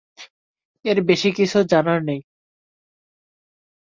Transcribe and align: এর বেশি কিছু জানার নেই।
এর 0.85 0.97
বেশি 1.09 1.29
কিছু 1.37 1.57
জানার 1.71 1.99
নেই। 2.03 2.19